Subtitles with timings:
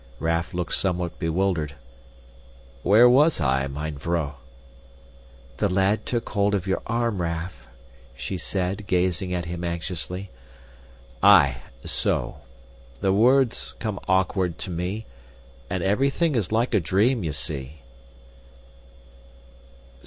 [0.17, 1.75] Raff looked somewhat bewildered.
[2.81, 4.37] "Where was I, mine vrouw?"
[5.57, 7.67] "The lad took hold of your arm, Raff,"
[8.15, 10.31] she said, gazing at him anxiously.
[11.21, 12.37] "Aye, so.
[13.01, 15.05] The words come awkward to me,
[15.69, 17.81] and everything is like a dream, ye see."